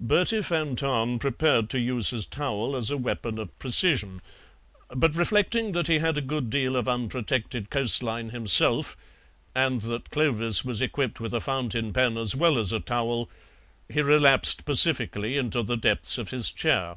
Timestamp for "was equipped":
10.64-11.20